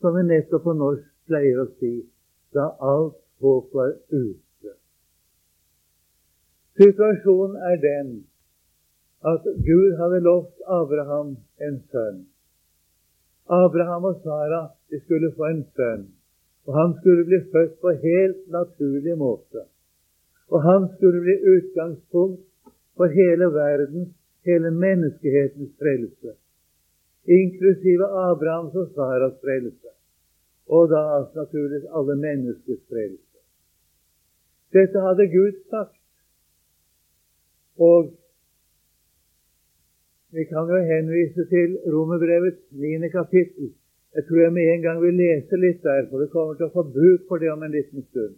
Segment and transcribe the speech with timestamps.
[0.00, 1.92] som vi nettopp på norsk pleier å si,
[2.56, 4.74] da alt håp var ute.
[6.80, 8.12] Situasjonen er den
[9.32, 11.34] at Gud hadde lovt Abraham
[11.66, 12.22] en sønn.
[13.50, 16.06] Abraham og Sara de skulle få en sønn,
[16.66, 19.66] og han skulle bli født på helt naturlig måte.
[20.50, 22.46] Og han skulle bli utgangspunkt
[22.96, 24.14] for hele verdens,
[24.46, 26.34] hele menneskehetens frelse
[27.24, 29.90] inklusive Abrahams og Saras frelse,
[30.66, 31.02] og da
[31.34, 33.38] naturligvis alle menneskers frelse.
[34.72, 35.98] Dette hadde Gud sagt.
[37.76, 38.12] Og
[40.30, 43.08] vi kan jo henvise til Romerbrevets 9.
[43.08, 43.72] kapittel.
[44.14, 46.74] Jeg tror jeg med en gang vil lese litt der, for vi kommer til å
[46.74, 48.36] få bruk for det om en liten stund.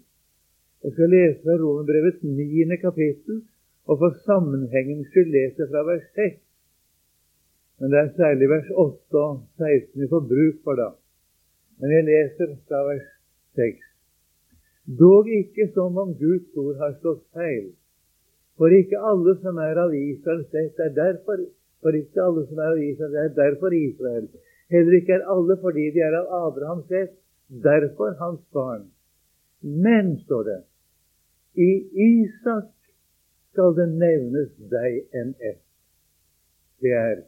[0.85, 3.43] Jeg skal lese fra Romerbrevets niende kapittel,
[3.89, 6.39] og for sammenhengens skyld lese fra vers 6.
[7.83, 10.93] Men det er særlig vers 8 og 16 vi får bruk for da.
[11.83, 13.09] Men jeg leser fra vers
[13.59, 13.89] 6.
[15.01, 17.73] Dog ikke som om Guds ord har slått feil.
[18.55, 21.43] For ikke alle som er av Israel sett, er derfor
[21.83, 24.29] for ikke alle som er av Israel, er derfor Israel.
[24.71, 27.17] Heller ikke er alle fordi de er av Abrahams sett,
[27.67, 28.87] derfor hans barn.
[29.63, 30.61] Men, står det,
[31.59, 31.71] i
[32.07, 32.71] Isak
[33.51, 35.61] skal det nevnes deg en ett.
[36.79, 37.27] Det er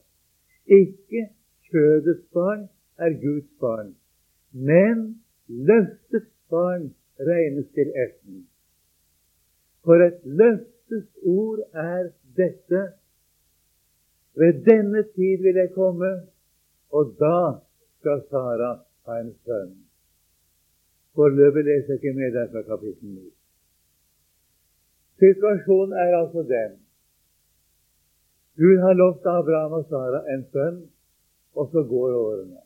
[0.67, 1.29] ikke
[1.71, 3.95] kjødets barn er Guds barn,
[4.53, 8.49] men løftets barn regnes til ætten.
[9.85, 12.83] For et løftes ord er dette.
[14.35, 16.11] Ved denne tid vil jeg komme,
[16.91, 17.39] og da
[18.01, 18.73] skal Sara
[19.07, 19.75] ha en sønn.
[21.15, 23.31] Foreløpig leser jeg ikke med der fra kapittel 9.
[25.23, 26.84] Situasjonen er altså den
[28.57, 30.77] Gud har lovt Abraham og Sara en sønn,
[31.59, 32.61] og så går årene.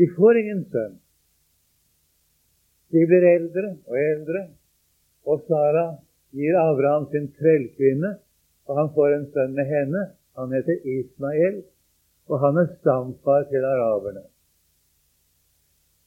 [0.00, 0.94] De får ingen sønn.
[2.90, 4.46] De blir eldre og eldre,
[5.28, 5.84] og Sara
[6.36, 8.14] gir Abraham sin trellkvinne,
[8.68, 10.06] og han får en sønn med henne.
[10.38, 11.60] Han heter Ismael,
[12.30, 14.24] og han er stamfar til araberne.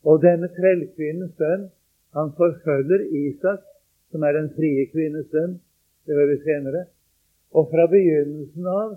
[0.03, 1.69] Og denne trellkvinnens sønn,
[2.17, 3.61] han forfølger Isak,
[4.11, 5.59] som er den frie kvinnes sønn.
[6.05, 6.85] Det hører vi senere.
[7.53, 8.95] Og fra begynnelsen av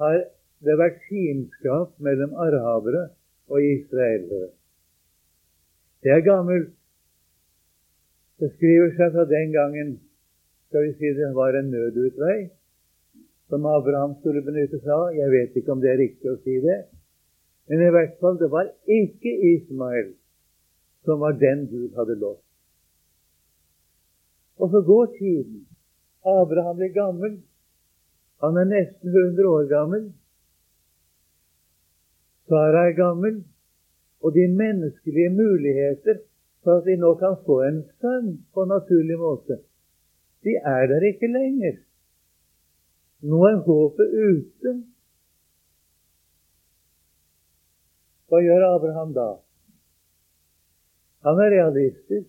[0.00, 0.18] har
[0.64, 3.08] det vært fiendskap mellom arabere
[3.52, 4.50] og israelere.
[6.02, 6.74] Det er gammelt.
[8.38, 9.96] Det skriver seg fra den gangen
[10.68, 12.50] skal vi si det var en nødutvei
[13.48, 15.08] som Abraham skulle benytte seg av.
[15.16, 16.78] Jeg vet ikke om det er riktig å si det.
[17.68, 20.12] Men i hvert fall, det var ikke Ismael
[21.08, 22.44] som var den Gud hadde lovt.
[24.58, 25.66] Og så går tiden.
[26.26, 27.38] Abraham blir gammel.
[28.42, 30.04] Han er nesten 100 år gammel.
[32.48, 33.42] Sara er gammel.
[34.22, 36.22] Og de menneskelige muligheter
[36.62, 39.60] for at de nå kan få en sønn på naturlig måte,
[40.44, 41.76] de er der ikke lenger.
[43.30, 44.72] Nå er håpet ute.
[48.28, 49.28] Hva gjør Abraham da?
[51.26, 52.28] Han er realistisk.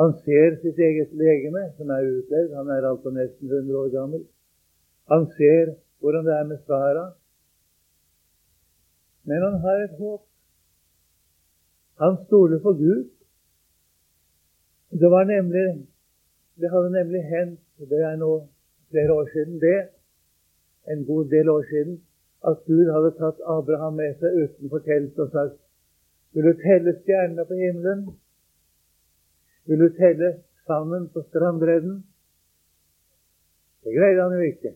[0.00, 2.56] Han ser sitt eget legeme, som er utlevd.
[2.58, 4.24] Han er altså nesten 100 år gammel.
[5.12, 7.06] Han ser hvordan det er med Sara.
[9.24, 10.22] Men han har et håp.
[12.02, 13.10] Han stoler på Gud.
[15.00, 15.86] Det var nemlig
[16.60, 17.60] Det hadde nemlig hendt,
[17.90, 18.46] det er nå
[18.90, 19.88] flere år siden, det,
[20.92, 21.96] en god del år siden,
[22.48, 25.58] at Gud hadde tatt Abraham med seg utenfor teltet og sagt
[26.32, 28.06] Vil du telle stjernene på himmelen?
[29.66, 30.30] Vil du telle
[30.66, 32.04] sanden på strandbredden?
[33.84, 34.74] Det greide han jo ikke.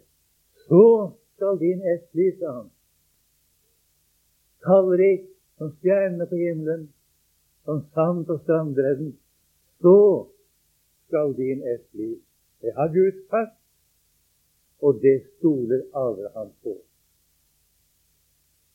[0.69, 2.71] Så skal din ett bli, sa han.
[4.65, 6.89] Tallrik som stjernene på himmelen,
[7.65, 9.17] som sand på strandbredden.
[9.81, 10.27] Så
[11.07, 12.19] skal din ett bli.
[12.61, 13.57] Det har Gud sagt,
[14.81, 16.77] og det stoler Abraham på.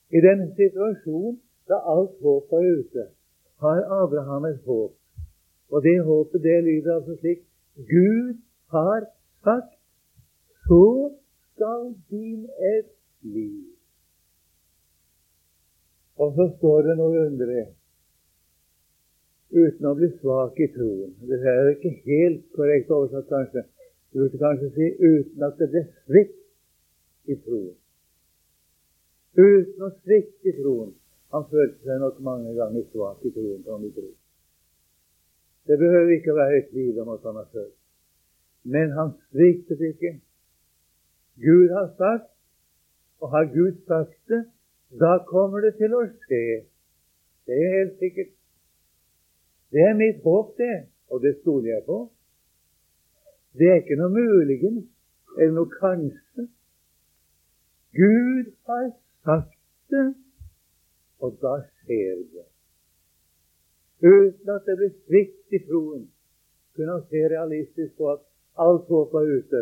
[0.09, 3.07] I den situasjonen, da alt håp er ute,
[3.63, 4.93] har Abraham et håp.
[5.71, 7.39] Og det håpet det lyder altså slik
[7.75, 8.37] Gud
[8.69, 9.05] har
[9.43, 9.73] sagt,
[10.67, 11.11] så
[11.53, 12.91] skal din ett
[13.21, 13.63] liv.
[16.15, 17.65] Og så står det noe underlig
[19.53, 21.13] uten å bli svak i troen.
[21.29, 23.65] Det er ikke helt korrekt oversatt, kanskje.
[24.13, 27.77] Du burde kanskje si uten at det ble svikt i troen.
[29.37, 30.91] Uten å svikte i troen.
[31.33, 34.09] Han følte seg nok mange ganger svak i troen, kan tro.
[35.65, 37.77] Det behøver ikke være et tvil om at han har følt.
[38.63, 40.17] Men han sviktet ikke.
[41.41, 42.29] Gud har sagt,
[43.21, 44.45] og har Gud sagt det,
[44.99, 46.65] da kommer det til å skje.
[47.47, 48.33] Det er helt sikkert.
[49.73, 50.75] Det er mitt håp, det,
[51.09, 51.99] og det stoler jeg på.
[53.57, 54.85] Det er ikke noe muligens
[55.37, 56.47] eller noe kanskje.
[57.97, 58.89] Gud har
[59.25, 59.57] sagt
[59.93, 60.07] det,
[61.21, 62.47] og da skjer det.
[64.03, 66.07] Uten at det blir svikt i troen,
[66.75, 68.25] kunne han se realistisk på at
[68.61, 69.61] alt håp var ute.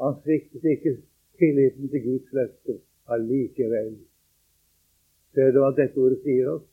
[0.00, 0.94] Han sviktet ikke
[1.40, 2.78] tilliten til Guds løfter
[3.12, 3.94] allikevel.
[5.34, 6.66] Ser du hva dette ordet sier oss?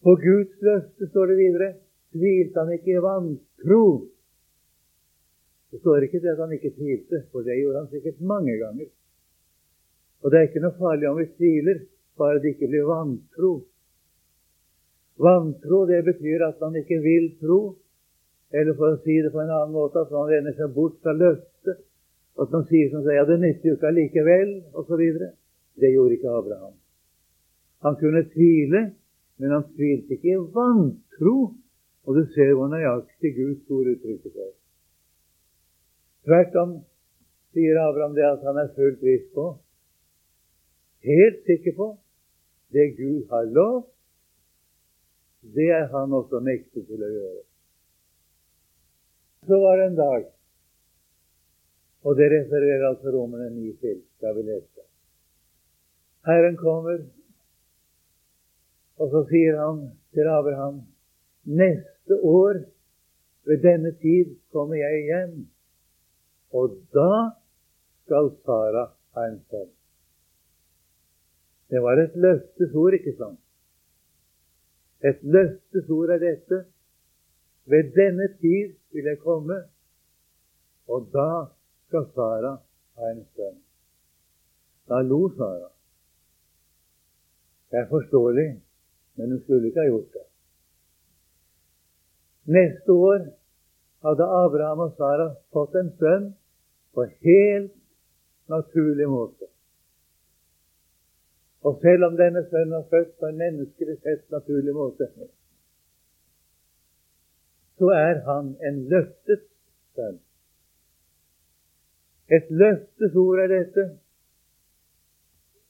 [0.00, 1.70] På Guds løfte står det videre
[2.14, 3.82] tvilte han ikke i vantro.
[5.70, 8.88] Det står ikke det at han ikke tvilte, for det gjorde han sikkert mange ganger.
[10.22, 11.84] Og det er ikke noe farlig om vi tviler,
[12.18, 13.52] bare det ikke blir vantro.
[15.20, 17.60] Vantro det betyr at man ikke vil tro,
[18.50, 21.14] eller for å si det på en annen måte, at man vender seg bort fra
[21.14, 21.84] løftet.
[22.40, 25.02] At man sier som sier ja, det nytter jo ikke allikevel, osv.
[25.80, 26.74] Det gjorde ikke Abraham.
[27.86, 28.82] Han kunne tvile,
[29.40, 31.36] men han tvilte ikke i vantro.
[32.08, 34.54] Og du ser hvor nøyaktig Guds ord uttrykker seg.
[36.26, 36.72] Tvert om
[37.54, 39.46] sier Abraham det at han er fullt viss på,
[41.06, 41.88] helt sikker på,
[42.74, 43.88] det Gud har lovt,
[45.56, 47.49] det er han også mektig til å gjøre.
[49.46, 50.26] Så var det en dag,
[52.04, 54.84] og det refererer altså Romerne 9 til, da vi leste.
[56.28, 57.00] Herren kommer,
[59.00, 60.82] og så sier han til Abraham
[61.44, 62.58] Neste år
[63.48, 65.36] ved denne tid kommer jeg igjen,
[66.52, 67.30] og da
[68.04, 68.84] skal Sara
[69.16, 69.70] ha en sønn.
[71.70, 73.40] Det var et løftesord, ikke sant?
[75.06, 76.64] Et løftesord er dette.
[77.70, 79.56] Ved denne tid vil jeg komme,
[80.90, 81.30] og da
[81.88, 82.54] skal Sara
[82.98, 83.60] ha en sønn.
[84.90, 85.70] Da lo Sara.
[87.70, 88.48] Det er forståelig,
[89.14, 90.26] men hun skulle ikke ha gjort det.
[92.50, 93.18] Neste år
[94.06, 96.32] hadde Abraham og Sara fått en sønn
[96.94, 97.76] på helt
[98.50, 99.46] naturlig måte.
[101.62, 105.10] Og selv om denne sønnen var født på en menneskelig sett naturlig måte,
[107.80, 109.46] så er han en løftet
[109.96, 110.18] sønn.
[112.36, 113.86] Et løftesord er dette.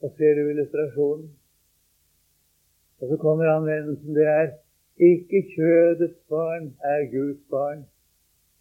[0.02, 1.30] Og ser du illustrasjonen?
[3.00, 4.14] Og så kommer anvendelsen.
[4.14, 4.50] Det er
[5.10, 7.86] ikke kjødets barn er Guds barn,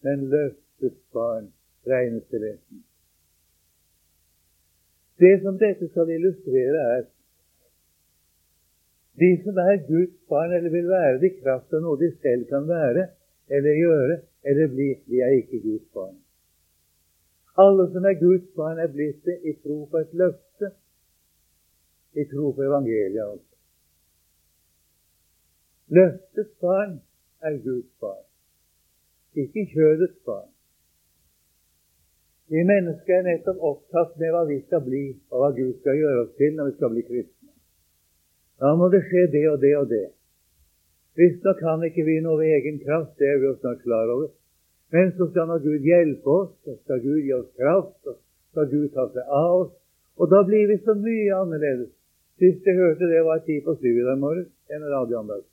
[0.06, 1.50] men løftets barn
[1.88, 2.84] regnes til enten.
[5.20, 7.08] Det som dette skal illustrere, er
[9.20, 12.46] de som er Guds barn, eller vil være det i kraft av noe de selv
[12.54, 13.10] kan være
[13.50, 16.18] eller gjøre eller bli, Vi er ikke Guds barn.
[17.58, 20.72] Alle som er Guds barn, er blitt det i tro på et løfte,
[22.14, 23.24] i tro på evangeliet.
[23.24, 23.56] altså.
[25.88, 27.02] Løftets barn
[27.42, 28.26] er Guds barn,
[29.36, 30.50] ikke kjødets barn.
[32.50, 36.22] Vi mennesker er nettopp opptatt med hva vi skal bli, og hva Gud skal gjøre
[36.24, 37.52] oss til når vi skal bli kristne.
[38.60, 40.08] Da må det skje det og det og det.
[41.18, 44.30] Visstnok kan ikke vi noe ved egen kraft, det er vi jo snart klar over.
[44.94, 48.16] Men så skal nå Gud hjelpe oss, så skal Gud gi oss kraft, så
[48.52, 49.72] skal Gud ta seg av oss.
[50.20, 51.92] Og da blir vi så mye annerledes.
[52.40, 55.46] Sist jeg hørte det, var ti på syv i dag morges, en radioanlegg.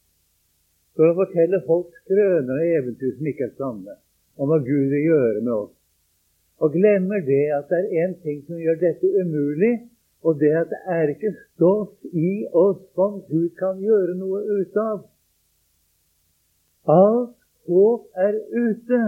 [0.96, 3.96] for å fortelle folk skrøner og eventyr som ikke er sanne,
[4.40, 5.75] om hva Gud vil gjøre med oss.
[6.64, 9.75] Og glemmer det at det er én ting som gjør dette umulig,
[10.25, 14.40] og det er at det er ikke stoff i oss som Gud kan gjøre noe
[14.40, 15.04] ut av.
[16.86, 17.34] Alt
[17.66, 19.00] håp er ute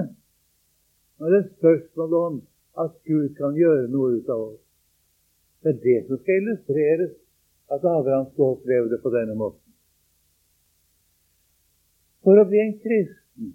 [1.18, 2.40] når det er spørsmål om
[2.82, 4.60] at Gud kan gjøre noe ut av oss.
[5.62, 7.14] Det er det som skal illustreres,
[7.74, 9.64] at Abraham skal oppleve det på denne måten.
[12.22, 13.52] For å bli en kristen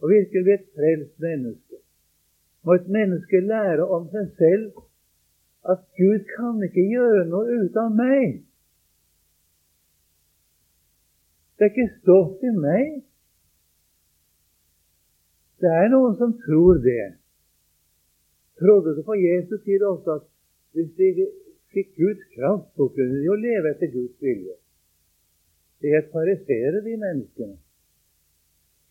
[0.00, 1.82] og virkelig bli et frelst menneske
[2.62, 4.82] må et menneske lære om seg selv
[5.72, 8.42] at Gud kan ikke gjøre noe ut av meg.
[11.58, 13.02] Det er ikke stoff i meg.
[15.62, 17.12] Det er noen som tror det.
[18.58, 20.24] Trodde det på Jesus tid også at
[20.74, 21.28] hvis de
[21.72, 24.56] fikk Guds kraft, så kunne de jo leve etter Guds vilje.
[25.82, 27.56] De het fariseere, de menneskene.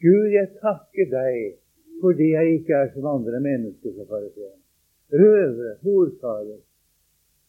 [0.01, 1.60] Gud, jeg takker deg
[2.01, 4.58] fordi jeg ikke er som andre mennesker, som fariseeren.
[5.13, 6.62] Røvere, horfarer,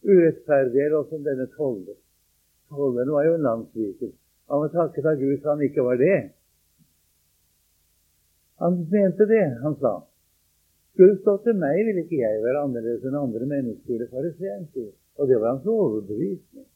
[0.03, 1.97] urettferdige, eller som denne toller.
[2.69, 4.11] Tolleren var jo en landssviker.
[4.51, 6.19] Han var takket av Gud for han ikke var det.
[8.61, 9.93] Han mente det, han sa.
[10.93, 14.05] Skulle det stått til meg, ville ikke jeg være annerledes enn andre mennesker.
[14.11, 14.91] Fariseeren sier.
[15.17, 16.67] Og det var hans overbevisning.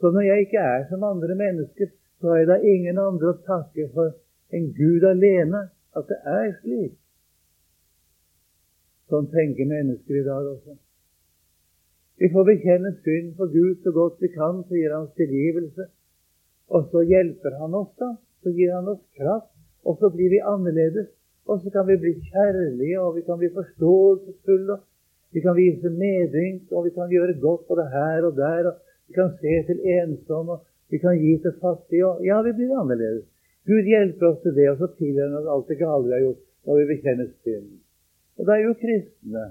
[0.00, 3.42] Så når jeg ikke er som andre mennesker, så har jeg da ingen andre å
[3.46, 4.12] takke for
[4.54, 6.96] enn Gud alene at det er slik.
[9.10, 10.76] Sånn tenker mennesker i dag også.
[12.18, 15.90] Vi får bekjenne synd for Gud så godt vi kan, så gir Han tilgivelse.
[16.74, 18.16] Og så hjelper Han oss, da.
[18.42, 19.55] Så gir Han oss kraft.
[19.86, 21.08] Og så blir vi annerledes.
[21.50, 24.76] Og så kan vi bli kjærlige, og vi kan bli forståelsesfulle.
[25.34, 28.62] Vi kan vise medynk, og vi kan gjøre godt både her og der.
[28.70, 28.74] og
[29.08, 32.06] Vi kan se til ensomme, og vi kan gi til fattige.
[32.06, 33.26] Og ja, vi blir annerledes.
[33.66, 36.42] Gud hjelper oss til det, og så han oss alt det gale vi har gjort,
[36.64, 37.78] når vi bekjenner synden.
[38.38, 39.46] Og da er jo kristne.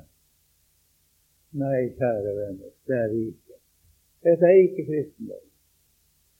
[1.61, 3.57] Nei, kjære venner, det er vi ikke.
[4.27, 5.45] Dette er ikke kristendom.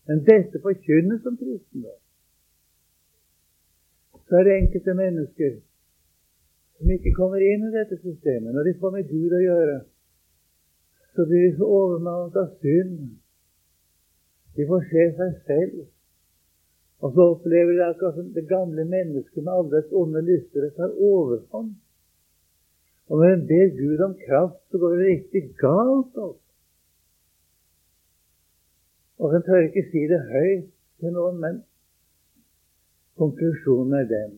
[0.08, 2.00] Men dette forkynnes som kristendom.
[4.26, 5.52] Så er det enkelte mennesker
[6.78, 8.54] som ikke kommer inn i dette systemet.
[8.54, 9.76] Når de får med Gud å gjøre,
[11.16, 12.98] så blir de så overmannet av synd.
[14.56, 15.86] De får se seg selv.
[17.04, 20.96] Og så opplever de akkurat som det gamle mennesket med alle dets onde lyster tar
[20.96, 21.76] overhånd.
[23.10, 26.18] Og når en ber Gud om kraft, så går det riktig galt.
[26.18, 26.42] Opp.
[29.22, 31.62] Og en tør ikke si det høyt til noen, men
[33.20, 34.34] konklusjonen er den.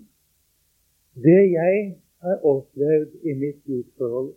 [1.17, 4.34] Det jeg har opplevd i mitt gudsforhold,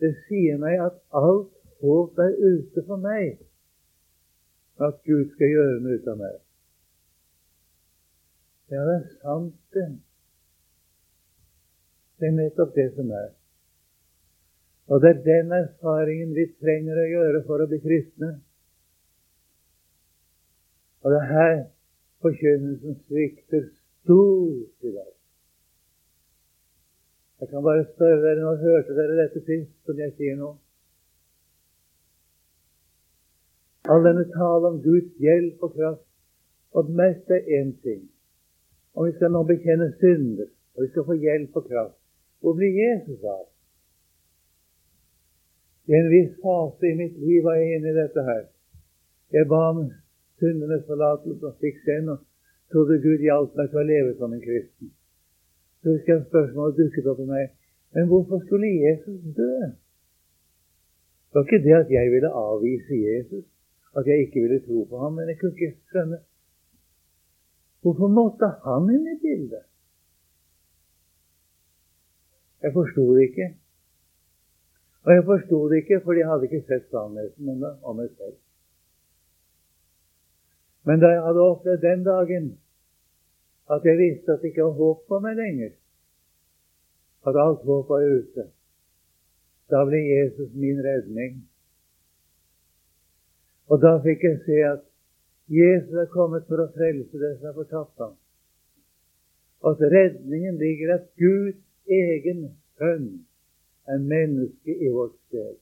[0.00, 3.38] det sier meg at alt håp er ute for meg.
[4.76, 6.34] At Gud skal gjøre noe ut av meg.
[8.70, 9.86] Ja, det er sant, det.
[12.18, 13.30] Det er nettopp det som er.
[14.86, 18.36] Og det er den erfaringen vi trenger å gjøre for å bli kristne.
[21.02, 21.56] Og det er her
[22.26, 23.68] forkynnelsen svikter
[24.02, 25.12] stort i dag.
[27.40, 30.54] Jeg kan bare spørre dere, nå hørte dere dette sist, som jeg sier nå?
[33.92, 36.06] All denne tale om Guds hjelp og kraft,
[36.74, 38.06] og det meste er én ting.
[38.96, 41.98] Om vi skal nå bekjenne synder, og vi skal få hjelp og kraft,
[42.40, 43.44] hvor blir Jesus av?
[45.86, 48.42] I en viss fase i mitt liv var jeg inne i dette her.
[49.36, 49.84] Jeg ba om
[50.40, 52.18] syndenes forlatelse og fikk den, og
[52.72, 54.92] trodde Gud hjalp meg til å leve som en kristen.
[55.80, 57.50] Så husker jeg spørsmålet dukket opp i meg.
[57.94, 59.52] Men hvorfor skulle Jesus dø?
[61.26, 63.44] Det var ikke det at jeg ville avvise Jesus,
[63.96, 66.22] at jeg ikke ville tro på ham, men jeg kunne ikke skjønne
[67.86, 69.62] Hvorfor måtte han inn i bildet?
[72.64, 73.46] Jeg forsto det ikke.
[75.04, 78.34] Og jeg forsto det ikke fordi jeg hadde ikke sett sannheten om meg selv.
[80.86, 82.46] Men da jeg hadde opplevd den dagen
[83.74, 85.72] at jeg visste at det ikke var håp for meg lenger.
[87.26, 88.44] At alt håp var ute.
[89.70, 91.40] Da ble Jesus min redning.
[93.66, 94.84] Og da fikk jeg se at
[95.50, 98.14] Jesus er kommet for å frelse det som er fortapt ham.
[99.66, 102.46] At redningen ligger at Guds egen
[102.78, 103.08] sønn
[103.90, 105.56] er menneske i vårt sted.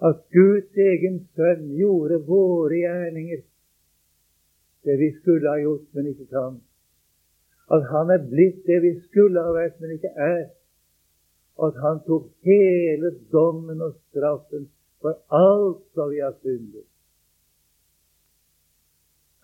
[0.00, 3.44] At Guds egen sønn gjorde våre gjerninger,
[4.84, 6.60] det vi skulle ha gjort, men ikke kan
[7.70, 10.46] at han er blitt det vi skulle ha vært, men ikke er.
[11.60, 14.66] Og at han tok hele dommen og straffen
[15.02, 16.86] for alt som vi har syndet.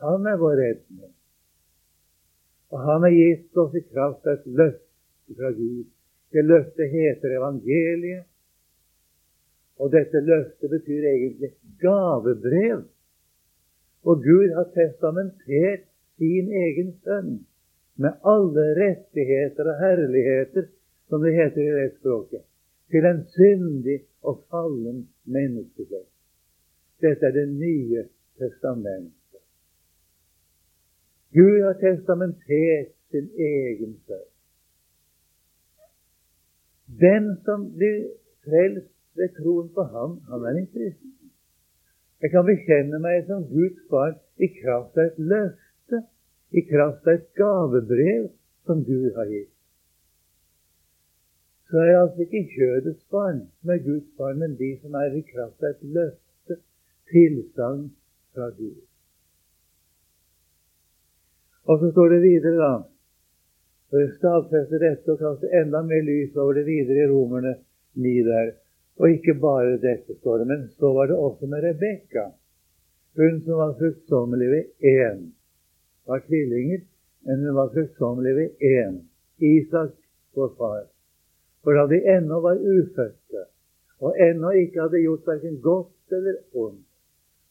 [0.03, 1.13] Han er vår redning.
[2.75, 5.87] Og han har gitt oss i kraft et løfte fra Gud.
[6.35, 8.27] Det løftet heter evangeliet.
[9.79, 12.83] Og dette løftet betyr egentlig gavebrev.
[14.07, 15.87] Og Gud har testamentert
[16.19, 17.33] sin egen sønn
[18.03, 20.69] med alle rettigheter og herligheter,
[21.09, 22.43] som det heter i det språket,
[22.91, 26.13] til en syndig og fallen menneskeslekt.
[27.03, 28.07] Dette er Det nye
[28.39, 29.43] testamentet.
[31.35, 34.31] Gud har testamentert sin egen sønn.
[37.01, 38.07] Den som blir
[38.47, 41.16] frelst ved troen på ham, han er en kristen.
[42.23, 46.01] Jeg kan bekjenne meg som Guds barn i kraft av et løfte
[46.57, 48.31] i kraft av et gavebrev
[48.67, 49.53] som Gud har gitt.
[51.67, 55.17] Så er jeg altså ikke kjødets barn som er Guds barn, men de som er
[55.19, 56.61] i kraft av et løfte,
[57.11, 57.89] tilsagn
[58.35, 58.85] fra Gud.
[61.67, 62.75] Og så står det videre, da
[63.91, 67.53] For å stadfeste dette og kaste enda mer lys over det videre i Romerne
[67.95, 68.49] 9 der.
[68.97, 72.31] Og ikke bare dette, står det, men så var det også med Rebekka,
[73.17, 75.21] hun som var fruktsommelig ved én
[76.07, 76.81] var tvillinger,
[77.25, 78.97] men hun var fruktsommelig ved én,
[79.39, 79.93] Isak,
[80.35, 80.85] vår far.
[81.65, 83.43] For da de ennå var ufødte,
[84.01, 86.87] og ennå ikke hadde gjort verken godt eller ondt,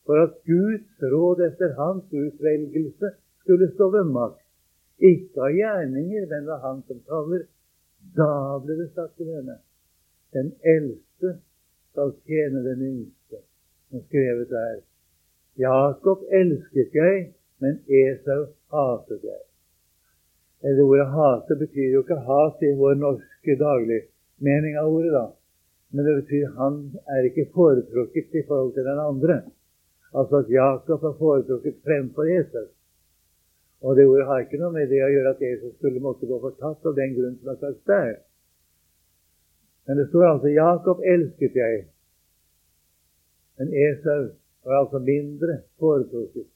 [0.06, 3.12] for at Guds råd etter hans utvelgelse
[3.42, 4.46] skulle stå ved makt,
[4.98, 7.44] ikke av gjerninger, men ved Han som taler.
[8.16, 8.30] Da
[8.64, 9.58] ble det sagt til henne,
[10.34, 13.42] den eldste skal tjene den yngste,
[13.90, 14.78] som skrevet er.
[15.58, 17.30] Jakob elsket jeg,
[17.64, 18.42] men Esau
[18.74, 19.44] hatet jeg.
[20.66, 25.26] Eller Ordet 'hate' betyr jo ikke hat i vår norske dagligmening av ordet, da.
[25.94, 26.80] Men det betyr han
[27.16, 29.36] er ikke foretrukket i forhold til den andre.
[30.14, 32.70] Altså at Jakob er foretrukket fremfor Jesus.
[33.82, 36.40] Og det ordet har ikke noe med det å gjøre at Jesus skulle måtte gå
[36.42, 38.16] fortapt av den grunn som er sagt der.
[39.86, 41.86] Men det står altså 'Jakob elsket jeg',
[43.58, 44.24] men Esau
[44.65, 46.48] var altså mindre foretrukket.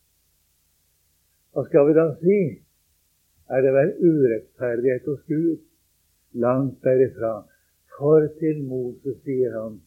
[1.54, 2.40] Hva skal vi da si?
[3.50, 5.58] Er det vel urettferdighet hos Gud?
[6.34, 7.34] Langt derifra.
[7.98, 9.80] For til Moses sier han,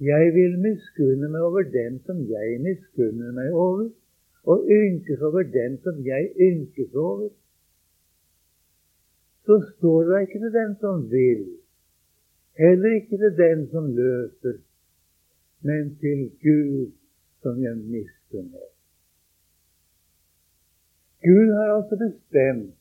[0.00, 3.90] jeg vil miskunne meg over dem som jeg miskunner meg over,
[4.44, 7.28] og ynkes over dem som jeg ynkes over.
[9.46, 11.44] Så står det ikke til den som vil,
[12.60, 14.56] heller ikke til den som løper,
[15.66, 16.92] men til Gud
[17.42, 18.68] som jeg misunner.
[21.24, 22.74] Gud har altså bestemt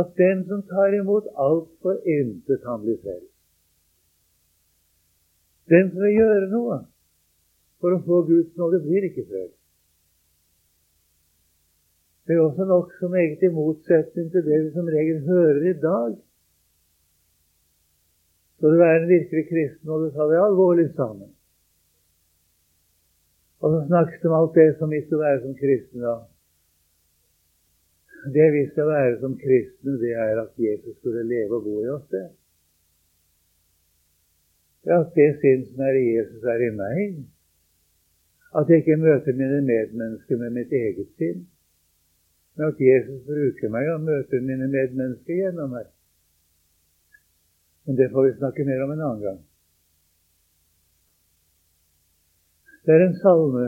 [0.00, 3.26] at den som tar imot alt for intet, han blir selv.
[5.72, 6.78] Den som vil gjøre noe
[7.80, 9.58] for å få Guds nåde, blir ikke frelst.
[12.26, 16.12] Det er også nokså meget i motsetning til det vi som regel hører i dag.
[18.62, 21.30] Skal du være en virkelig kristen, må du ta det alvorlig sammen.
[23.62, 26.02] Og så snakkes det om alt det som vi skal være som kristne.
[26.02, 26.14] da.
[28.36, 31.88] Det vi skal være som kristne, det er at Jesus skulle leve og bo i
[31.96, 32.06] oss.
[32.14, 32.28] det.
[34.98, 37.18] At det sinn som er i Jesus, er i meg.
[38.58, 41.42] At jeg ikke møter mine medmennesker med mitt eget sinn.
[42.54, 45.90] Men at Jesus bruker meg og møter mine medmennesker gjennom meg.
[47.84, 49.40] Men det får vi snakke mer om en annen gang.
[52.84, 53.66] Det er en salme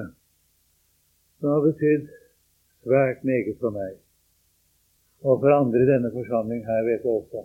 [1.38, 2.06] som har betydd
[2.84, 3.98] svært meget for meg.
[5.24, 7.44] Og for andre i denne forsamling her, vet jeg også,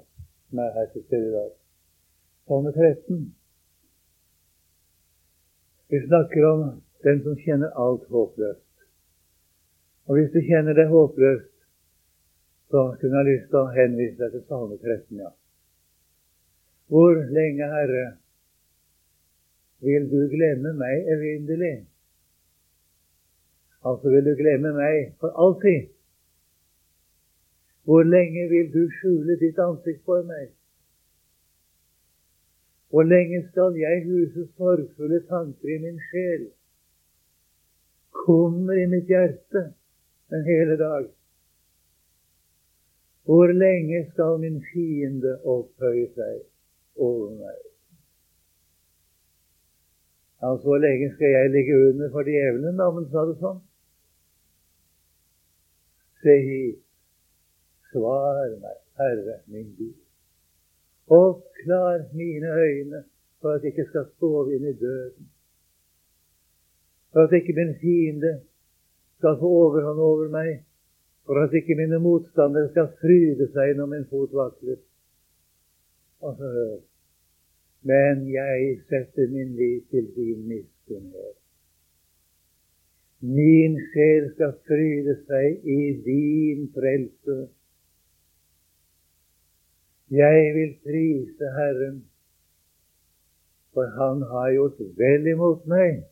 [0.50, 1.52] som er her til stede i dag.
[2.48, 3.20] Salme 13.
[5.90, 6.64] Vi snakker om
[7.04, 8.66] den som kjenner alt håpløst.
[10.06, 11.54] Og hvis du kjenner det håpløst,
[12.70, 15.32] så kunne jeg lyst til å henvise deg til Salme 13, ja.
[16.90, 18.18] Hvor lenge, Herre,
[19.80, 21.76] vil du glemme meg evinnelig?
[23.86, 25.92] Altså vil du glemme meg for alltid?
[27.86, 30.50] Hvor lenge vil du skjule ditt ansikt for meg?
[32.90, 36.50] Hvor lenge skal jeg huse sorgfulle tanker i min sjel?
[38.26, 39.68] Kommer i mitt hjerte
[40.34, 41.10] en hele dag.
[43.30, 46.48] Hvor lenge skal min fiende opphøye seg
[47.08, 47.58] over meg?
[50.42, 53.58] Ja, så lenge skal jeg ligge under for djevelen, da, men sa det sånn.
[56.24, 56.86] Se hit.
[57.90, 59.98] Svar meg, Herre min Gud.
[61.10, 63.04] Oppklar mine øyne
[63.42, 65.30] for at jeg ikke skal sove inn i døden.
[67.12, 68.34] For at ikke min fiende
[69.18, 70.52] skal få overhånd over meg.
[71.26, 74.78] For at ikke mine motstandere skal fryde seg når min fot vakler.
[76.22, 76.78] Og så hør.
[77.82, 81.38] Men jeg setter min lit til din miskunnhet.
[83.20, 87.38] Min sjel skal fryde seg i din frelse.
[90.12, 91.98] Jeg vil prise Herren,
[93.74, 96.04] for Han har gjort vel imot meg.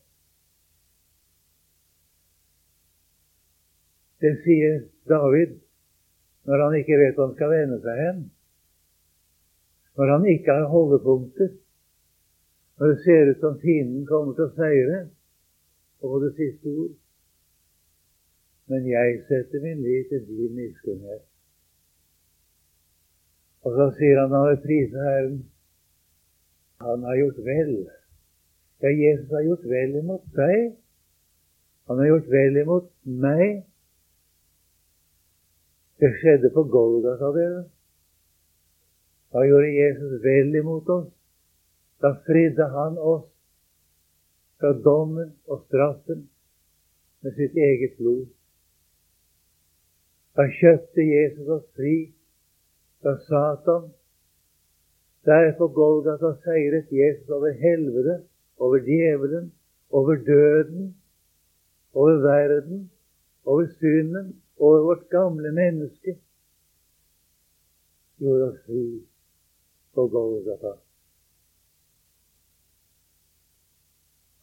[4.21, 5.57] Det sier David
[6.47, 8.21] når han ikke vet hvor han skal vende seg hen.
[9.97, 11.49] Når han ikke har holdepunkter.
[12.77, 14.97] Når det ser ut som fienden kommer til å seire
[16.01, 16.95] få det siste ord.
[18.69, 21.23] Men jeg setter min lit til din miskunnhet.
[23.65, 25.39] Og så sier han av vil prise Herren.
[26.85, 27.71] Han har gjort vel.
[28.83, 30.75] Ja, Jesus har gjort vel imot deg.
[31.89, 32.91] Han har gjort vel imot
[33.25, 33.63] meg.
[35.97, 37.63] Det skjedde på Golgata, dere.
[39.33, 41.11] Da gjorde Jesus vel imot oss.
[42.01, 43.25] Da fridde han oss
[44.59, 46.27] fra dommen og straffen
[47.21, 48.25] med sitt eget blod.
[50.37, 51.97] Da kjøpte Jesus oss fri
[53.01, 53.91] fra Satan.
[55.25, 58.21] Der på Golgata seiret Jesus over helvete
[58.57, 59.53] over djevelen,
[59.89, 60.95] over døden,
[61.93, 62.91] over verden,
[63.45, 66.17] over synden, over vårt gamle menneske.
[68.17, 69.05] Gjorde oss fri
[69.97, 70.73] på Golgata.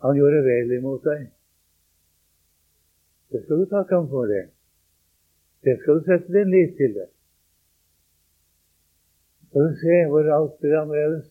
[0.05, 1.29] Han gjorde vel imot deg.
[3.31, 4.27] Det skal du takke ham for.
[4.27, 4.49] det.
[5.65, 6.97] Det skal du sette din lit til.
[6.99, 7.07] det.
[9.47, 11.31] Skal du se hvor alt blir annerledes.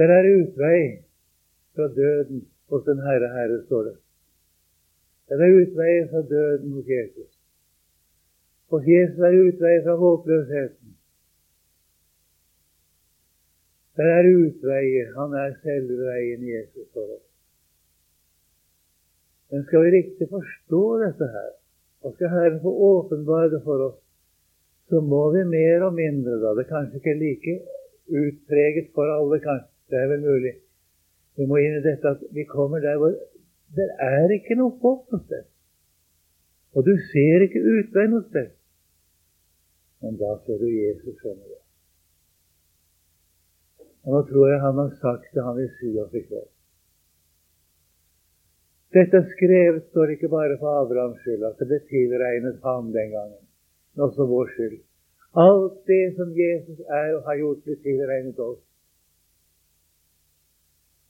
[0.00, 0.82] Der er utvei
[1.74, 2.40] fra døden
[2.72, 3.96] hos den Herre Herre, står det.
[5.28, 7.30] Det er utvei fra døden hos Jesus.
[8.70, 10.79] Hos Jesus er utvei fra håpløsheten.
[14.00, 15.08] Det er utveier.
[15.18, 17.26] Han er selve veien Jesus for oss.
[19.52, 21.50] Men skal vi riktig forstå dette her,
[22.06, 23.98] og skal Herren få åpenbare det for oss,
[24.88, 27.54] så må vi mer og mindre, da Det er kanskje ikke like
[28.22, 30.54] utpreget for alle, kanskje, det er vel mulig.
[31.36, 33.12] Vi må inn i dette at vi kommer der hvor
[33.76, 35.44] det er ikke noe håp noe sted.
[36.74, 38.54] Og du ser ikke utvei noe sted.
[40.00, 41.59] Men da ser du Jesus, skjønner du.
[44.04, 46.48] Og nå tror jeg han har sagt det han vil si oss i kveld.
[48.96, 53.42] Dette skrevet står ikke bare for Abrahams skyld, at det ble tilregnet ham den gangen,
[53.94, 54.80] men også vår skyld.
[55.38, 58.58] Alt det som Jesus er og har gjort, blir tilregnet oss.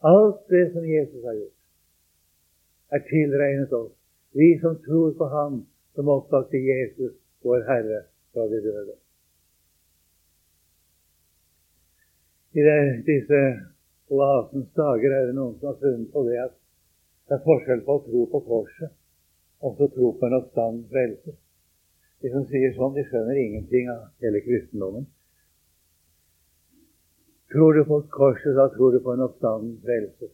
[0.05, 1.57] Alt det som Jesus har gjort,
[2.93, 3.95] er tilregnet oss.
[4.37, 5.63] Vi som tror på Ham
[5.95, 8.95] som oppvakte Jesus, vår Herre, fra de døde.
[12.51, 13.41] I det, disse
[14.11, 16.57] lasens dager er det noen som har funnet på det at
[17.31, 18.97] det er forskjell på å tro på korset
[19.61, 21.37] og så tro på en oppstand frelser.
[22.21, 25.07] De som sier sånn, de skjønner ingenting av hele kristendommen.
[27.53, 30.31] Tror du på korset, da tror du på en oppstanden frelse.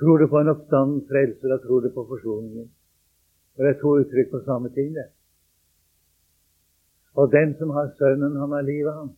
[0.00, 2.68] Tror du på en oppstanden frelse, da tror du på forsoningen.
[3.56, 5.08] Det er to uttrykk på samme ting, det.
[7.20, 9.10] Og den som har Sønnen, han har livet, han.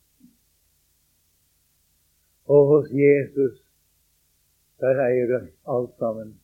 [2.54, 3.54] Og hos Jesus,
[4.80, 5.36] der eier du
[5.74, 6.34] alt sammen.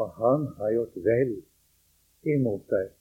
[0.00, 1.32] Og han har gjort vel
[2.34, 2.92] imot deg.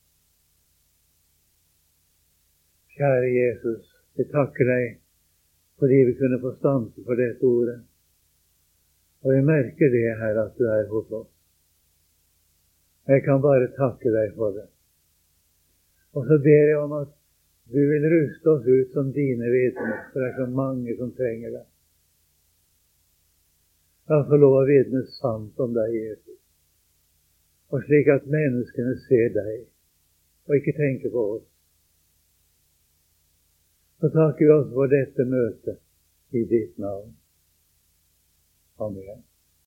[2.96, 3.86] Kjære Jesus,
[4.18, 4.98] jeg takker deg
[5.80, 7.78] fordi vi kunne få stanse for dette ordet.
[9.24, 11.30] Og vi merker det, her at du er hos oss.
[13.08, 14.68] Jeg kan bare takke deg for det.
[16.14, 17.16] Og så ber jeg om at
[17.72, 21.56] du vil ruste oss ut som dine vitner, for det er så mange som trenger
[21.56, 21.66] det.
[24.10, 26.40] La oss få lov å vitne sant om deg, Jesus,
[27.70, 29.68] og slik at menneskene ser deg,
[30.50, 31.48] og ikke tenker på oss.
[34.02, 35.82] Så takker vi oss for dette møtet
[36.34, 37.12] i ditt navn.
[38.82, 39.29] Amen.